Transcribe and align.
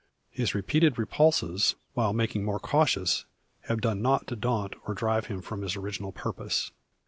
His 0.31 0.55
repeated 0.55 0.97
repulses, 0.97 1.75
while 1.93 2.11
making 2.11 2.43
more 2.43 2.59
cautious, 2.59 3.25
have 3.65 3.81
done 3.81 4.01
nought 4.01 4.25
to 4.29 4.35
daunt, 4.35 4.73
or 4.87 4.95
drive 4.95 5.27
him 5.27 5.43
from 5.43 5.61
his 5.61 5.75
original 5.75 6.11
purpose. 6.11 6.71